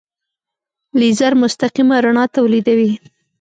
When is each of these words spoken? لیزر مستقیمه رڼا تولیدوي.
لیزر 0.99 1.33
مستقیمه 1.41 1.97
رڼا 2.05 2.23
تولیدوي. 2.35 2.91